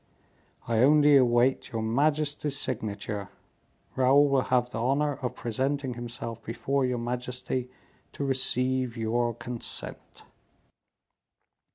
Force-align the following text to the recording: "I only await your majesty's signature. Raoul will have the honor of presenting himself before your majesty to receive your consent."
"I 0.67 0.79
only 0.79 1.15
await 1.15 1.71
your 1.71 1.83
majesty's 1.83 2.57
signature. 2.57 3.29
Raoul 3.95 4.27
will 4.29 4.41
have 4.41 4.71
the 4.71 4.79
honor 4.81 5.17
of 5.17 5.35
presenting 5.35 5.93
himself 5.93 6.43
before 6.43 6.83
your 6.87 6.97
majesty 6.97 7.69
to 8.13 8.23
receive 8.23 8.97
your 8.97 9.35
consent." 9.35 10.23